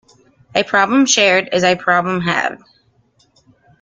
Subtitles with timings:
[0.55, 2.63] A problem shared is a problem halved.